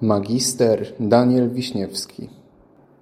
[0.00, 2.28] Magister Daniel Wiśniewski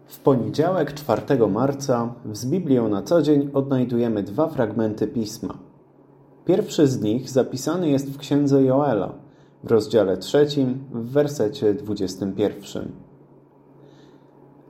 [0.07, 5.59] W poniedziałek, 4 marca, z Biblią na co dzień odnajdujemy dwa fragmenty pisma.
[6.45, 9.13] Pierwszy z nich zapisany jest w księdze Joela,
[9.65, 12.93] w rozdziale trzecim, w wersecie 21.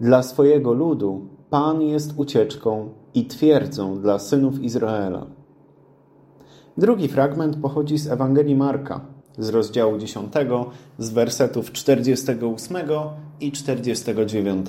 [0.00, 5.26] Dla swojego ludu Pan jest ucieczką i twierdzą dla synów Izraela.
[6.78, 10.32] Drugi fragment pochodzi z Ewangelii Marka, z rozdziału 10,
[10.98, 12.76] z wersetów 48
[13.40, 14.66] i 49.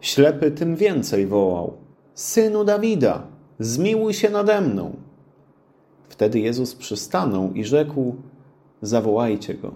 [0.00, 1.76] Ślepy tym więcej wołał:
[2.14, 3.26] Synu Dawida,
[3.58, 4.96] zmiłuj się nade mną.
[6.08, 8.16] Wtedy Jezus przystanął i rzekł:
[8.82, 9.72] Zawołajcie go.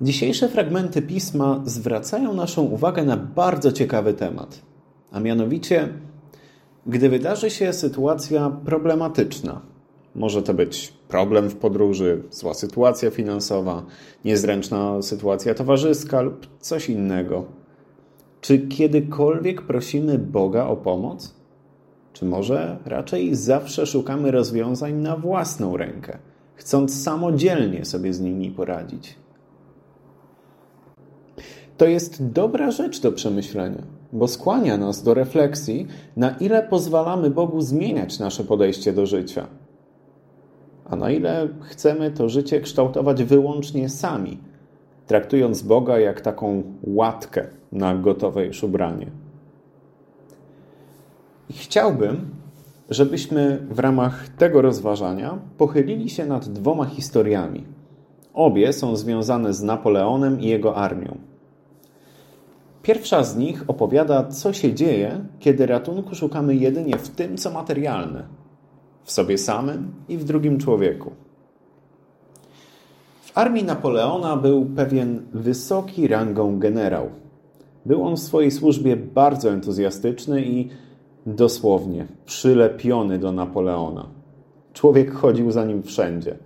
[0.00, 4.62] Dzisiejsze fragmenty pisma zwracają naszą uwagę na bardzo ciekawy temat,
[5.12, 5.88] a mianowicie,
[6.86, 9.60] gdy wydarzy się sytuacja problematyczna,
[10.14, 13.82] może to być problem w podróży, zła sytuacja finansowa,
[14.24, 17.44] niezręczna sytuacja towarzyska lub coś innego.
[18.40, 21.34] Czy kiedykolwiek prosimy Boga o pomoc?
[22.12, 26.18] Czy może raczej zawsze szukamy rozwiązań na własną rękę,
[26.54, 29.14] chcąc samodzielnie sobie z nimi poradzić?
[31.76, 37.60] To jest dobra rzecz do przemyślenia, bo skłania nas do refleksji, na ile pozwalamy Bogu
[37.60, 39.46] zmieniać nasze podejście do życia–
[40.90, 44.38] a na ile chcemy to życie kształtować wyłącznie sami,
[45.06, 49.06] traktując Boga jak taką łatkę na gotowe już ubranie.
[51.50, 52.30] I chciałbym,
[52.90, 57.64] żebyśmy w ramach tego rozważania pochylili się nad dwoma historiami.
[58.34, 61.18] Obie są związane z Napoleonem i jego armią.
[62.82, 68.43] Pierwsza z nich opowiada, co się dzieje, kiedy ratunku szukamy jedynie w tym, co materialne
[69.04, 71.10] w sobie samym i w drugim człowieku.
[73.22, 77.08] W armii Napoleona był pewien wysoki rangą generał.
[77.86, 80.68] Był on w swojej służbie bardzo entuzjastyczny i
[81.26, 84.06] dosłownie przylepiony do Napoleona.
[84.72, 86.36] Człowiek chodził za nim wszędzie.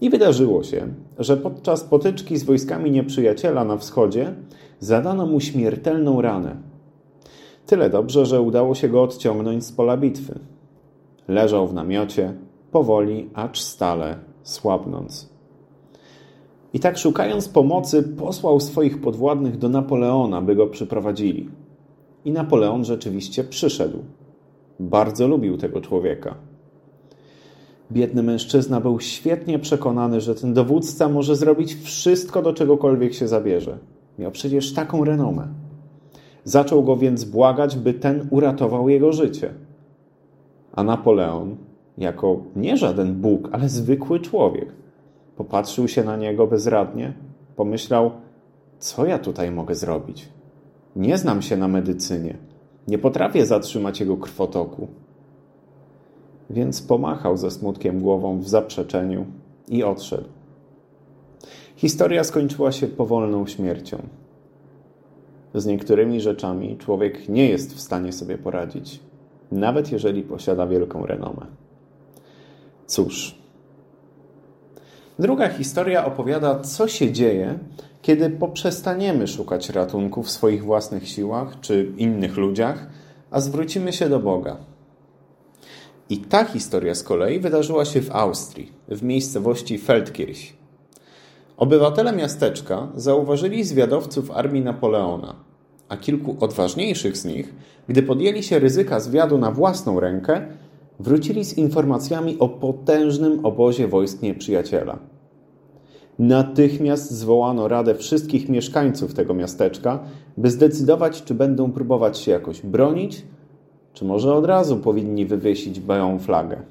[0.00, 0.88] I wydarzyło się,
[1.18, 4.34] że podczas potyczki z wojskami nieprzyjaciela na wschodzie
[4.80, 6.56] zadano mu śmiertelną ranę.
[7.66, 10.38] Tyle dobrze, że udało się go odciągnąć z pola bitwy.
[11.28, 12.34] Leżał w namiocie,
[12.70, 15.34] powoli, acz stale, słabnąc.
[16.72, 21.48] I tak szukając pomocy, posłał swoich podwładnych do Napoleona, by go przyprowadzili.
[22.24, 23.98] I Napoleon rzeczywiście przyszedł.
[24.80, 26.34] Bardzo lubił tego człowieka.
[27.92, 33.78] Biedny mężczyzna był świetnie przekonany, że ten dowódca może zrobić wszystko, do czegokolwiek się zabierze.
[34.18, 35.48] Miał przecież taką renomę.
[36.44, 39.54] Zaczął go więc błagać, by ten uratował jego życie.
[40.76, 41.56] A Napoleon,
[41.98, 44.68] jako nie żaden Bóg, ale zwykły człowiek,
[45.36, 47.12] popatrzył się na niego bezradnie,
[47.56, 48.10] pomyślał,
[48.78, 50.28] co ja tutaj mogę zrobić?
[50.96, 52.36] Nie znam się na medycynie,
[52.88, 54.88] nie potrafię zatrzymać jego krwotoku.
[56.50, 59.26] Więc pomachał ze smutkiem głową w zaprzeczeniu
[59.68, 60.28] i odszedł.
[61.76, 63.98] Historia skończyła się powolną śmiercią.
[65.54, 69.00] Z niektórymi rzeczami człowiek nie jest w stanie sobie poradzić
[69.52, 71.46] nawet jeżeli posiada wielką renomę.
[72.86, 73.34] Cóż.
[75.18, 77.58] Druga historia opowiada, co się dzieje,
[78.02, 82.86] kiedy poprzestaniemy szukać ratunku w swoich własnych siłach czy innych ludziach,
[83.30, 84.56] a zwrócimy się do Boga.
[86.10, 90.38] I ta historia z kolei wydarzyła się w Austrii, w miejscowości Feldkirch.
[91.56, 95.34] Obywatele miasteczka zauważyli zwiadowców armii Napoleona,
[95.88, 97.54] a kilku odważniejszych z nich,
[97.88, 100.46] gdy podjęli się ryzyka zwiadu na własną rękę,
[101.00, 104.98] wrócili z informacjami o potężnym obozie wojsk nieprzyjaciela.
[106.18, 110.04] Natychmiast zwołano radę wszystkich mieszkańców tego miasteczka,
[110.36, 113.22] by zdecydować, czy będą próbować się jakoś bronić,
[113.92, 116.62] czy może od razu powinni wywiesić białą flagę.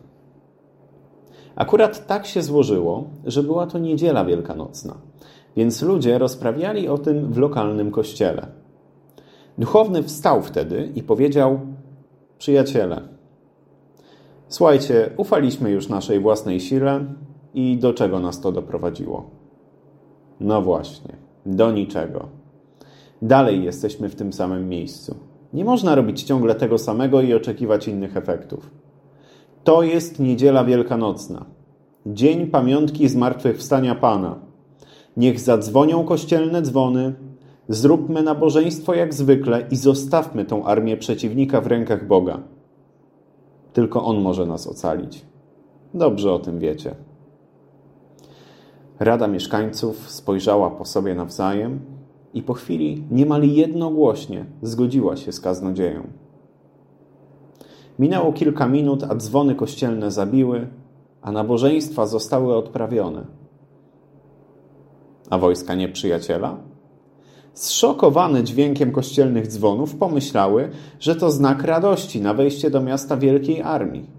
[1.56, 4.94] Akurat tak się złożyło, że była to niedziela wielkanocna,
[5.56, 8.63] więc ludzie rozprawiali o tym w lokalnym kościele.
[9.58, 11.60] Duchowny wstał wtedy i powiedział:
[12.38, 13.02] Przyjaciele,
[14.48, 17.06] słuchajcie, ufaliśmy już naszej własnej sile
[17.54, 19.30] i do czego nas to doprowadziło?
[20.40, 21.16] No właśnie,
[21.46, 22.28] do niczego.
[23.22, 25.16] Dalej jesteśmy w tym samym miejscu.
[25.54, 28.70] Nie można robić ciągle tego samego i oczekiwać innych efektów.
[29.64, 31.46] To jest niedziela wielkanocna,
[32.06, 34.36] dzień pamiątki zmartwychwstania Pana.
[35.18, 37.14] Niech zadzwonią kościelne dzwony,
[37.70, 42.40] Zróbmy nabożeństwo jak zwykle i zostawmy tą armię przeciwnika w rękach Boga.
[43.74, 45.26] Tylko On może nas ocalić.
[45.94, 46.96] Dobrze o tym wiecie.
[49.00, 51.80] Rada mieszkańców spojrzała po sobie nawzajem
[52.34, 56.08] i po chwili niemal jednogłośnie zgodziła się z kaznodzieją.
[58.00, 60.68] Minęło kilka minut, a dzwony kościelne zabiły,
[61.22, 63.26] a nabożeństwa zostały odprawione.
[65.30, 66.58] A wojska nieprzyjaciela?
[67.54, 70.70] Zszokowane dźwiękiem kościelnych dzwonów pomyślały,
[71.00, 74.10] że to znak radości na wejście do miasta wielkiej armii.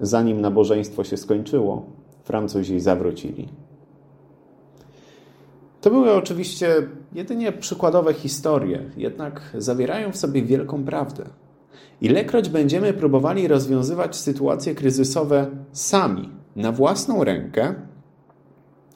[0.00, 1.86] Zanim nabożeństwo się skończyło,
[2.24, 3.48] Francuzi zawrócili.
[5.80, 6.74] To były oczywiście
[7.12, 11.24] jedynie przykładowe historie, jednak zawierają w sobie wielką prawdę.
[12.00, 17.74] Ilekroć będziemy próbowali rozwiązywać sytuacje kryzysowe sami, na własną rękę,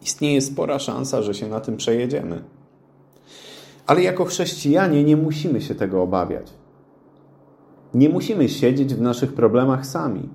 [0.03, 2.43] istnieje spora szansa, że się na tym przejedziemy.
[3.91, 6.53] Ale jako chrześcijanie nie musimy się tego obawiać.
[7.95, 10.29] Nie musimy siedzieć w naszych problemach sami.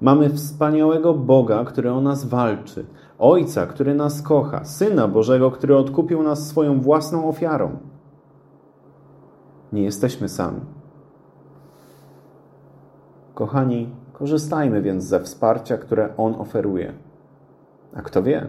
[0.00, 2.86] Mamy wspaniałego Boga, który o nas walczy,
[3.18, 7.78] Ojca, który nas kocha, Syna Bożego, który odkupił nas swoją własną ofiarą.
[9.72, 10.60] Nie jesteśmy sami.
[13.34, 16.92] Kochani, korzystajmy więc ze wsparcia, które On oferuje.
[17.94, 18.46] A kto wie,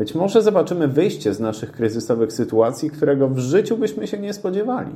[0.00, 4.94] być może zobaczymy wyjście z naszych kryzysowych sytuacji, którego w życiu byśmy się nie spodziewali.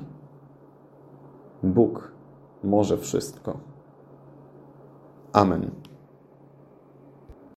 [1.63, 2.13] Bóg
[2.63, 3.59] może wszystko.
[5.33, 5.71] Amen.